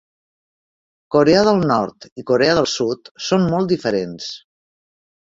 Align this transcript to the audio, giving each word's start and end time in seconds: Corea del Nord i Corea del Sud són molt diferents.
Corea 1.15 1.43
del 1.47 1.61
Nord 1.71 2.07
i 2.21 2.25
Corea 2.31 2.55
del 2.61 2.69
Sud 2.71 3.13
són 3.27 3.47
molt 3.53 3.75
diferents. 3.75 4.31